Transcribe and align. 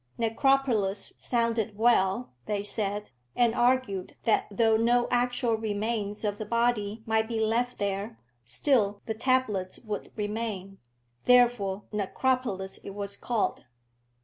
Necropolis 0.17 1.13
sounded 1.19 1.77
well, 1.77 2.31
they 2.47 2.63
said, 2.63 3.11
and 3.35 3.53
argued 3.53 4.17
that 4.23 4.47
though 4.49 4.75
no 4.75 5.07
actual 5.11 5.53
remains 5.53 6.23
of 6.23 6.39
the 6.39 6.45
body 6.47 7.03
might 7.05 7.27
be 7.27 7.39
left 7.39 7.77
there, 7.77 8.17
still 8.43 9.03
the 9.05 9.13
tablets 9.13 9.77
would 9.81 10.11
remain. 10.15 10.79
Therefore 11.27 11.83
Necropolis 11.91 12.79
it 12.79 12.95
was 12.95 13.15
called. 13.15 13.65